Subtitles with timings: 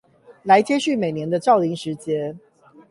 [0.41, 2.35] 來接續每年的造林時節